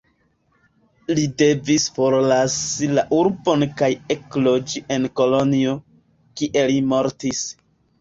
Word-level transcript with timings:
Li 1.19 1.25
devis 1.41 1.85
forlasi 1.97 2.89
la 3.01 3.05
urbon 3.19 3.69
kaj 3.83 3.91
ekloĝi 4.19 4.85
en 4.99 5.09
Kolonjo, 5.23 5.79
kie 6.43 6.69
li 6.77 6.85
mortis. 6.93 7.49